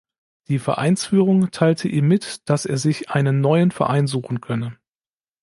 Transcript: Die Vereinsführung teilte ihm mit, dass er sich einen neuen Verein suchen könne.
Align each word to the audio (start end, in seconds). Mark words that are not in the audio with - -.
Die 0.47 0.57
Vereinsführung 0.57 1.51
teilte 1.51 1.87
ihm 1.87 2.07
mit, 2.07 2.49
dass 2.49 2.65
er 2.65 2.79
sich 2.79 3.11
einen 3.11 3.39
neuen 3.39 3.69
Verein 3.69 4.07
suchen 4.07 4.41
könne. 4.41 4.75